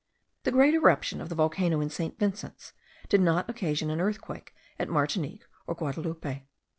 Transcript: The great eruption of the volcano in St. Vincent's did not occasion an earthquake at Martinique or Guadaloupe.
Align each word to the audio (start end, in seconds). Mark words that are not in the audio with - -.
The 0.45 0.51
great 0.51 0.73
eruption 0.73 1.21
of 1.21 1.29
the 1.29 1.35
volcano 1.35 1.79
in 1.79 1.91
St. 1.91 2.17
Vincent's 2.17 2.73
did 3.07 3.21
not 3.21 3.47
occasion 3.47 3.91
an 3.91 4.01
earthquake 4.01 4.55
at 4.79 4.89
Martinique 4.89 5.45
or 5.67 5.75
Guadaloupe. 5.75 6.41